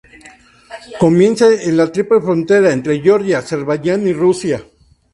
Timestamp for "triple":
1.91-2.19